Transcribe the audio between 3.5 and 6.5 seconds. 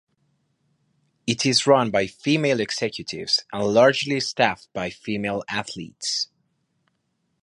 and largely staffed by female athletes.